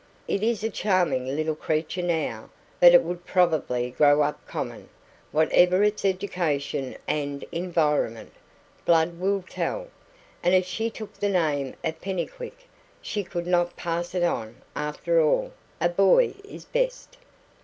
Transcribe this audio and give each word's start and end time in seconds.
"It 0.27 0.41
is 0.41 0.63
a 0.63 0.71
charming 0.71 1.27
little 1.27 1.53
creature 1.53 2.01
now, 2.01 2.49
but 2.79 2.91
it 2.95 3.03
would 3.03 3.23
probably 3.23 3.91
grow 3.91 4.23
up 4.23 4.43
common, 4.47 4.89
whatever 5.31 5.83
its 5.83 6.03
education 6.03 6.97
and 7.07 7.45
environment. 7.51 8.31
Blood 8.83 9.19
will 9.19 9.43
tell. 9.47 9.89
And 10.41 10.55
if 10.55 10.65
she 10.65 10.89
took 10.89 11.13
the 11.13 11.29
name 11.29 11.75
of 11.83 12.01
Pennycuick, 12.01 12.67
she 12.99 13.23
could 13.23 13.45
not 13.45 13.75
pass 13.77 14.15
it 14.15 14.23
on. 14.23 14.63
After 14.75 15.21
all, 15.21 15.51
a 15.79 15.87
boy 15.89 16.33
is 16.45 16.65
best." 16.65 17.19